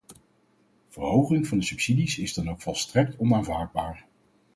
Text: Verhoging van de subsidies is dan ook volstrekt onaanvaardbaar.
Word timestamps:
Verhoging 0.87 1.47
van 1.47 1.57
de 1.59 1.63
subsidies 1.65 2.17
is 2.17 2.33
dan 2.33 2.49
ook 2.49 2.61
volstrekt 2.61 3.17
onaanvaardbaar. 3.19 4.05